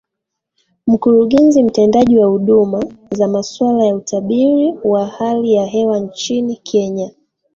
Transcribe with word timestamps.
mkurugenzi 0.87 1.63
mtendaji 1.63 2.17
wa 2.17 2.27
huduma 2.27 2.85
za 3.11 3.27
masuala 3.27 3.85
ya 3.85 3.95
utabiri 3.95 4.73
wa 4.83 5.07
hali 5.07 5.53
ya 5.53 5.65
hewa 5.65 5.99
nchini 5.99 6.55
kenya 6.55 7.11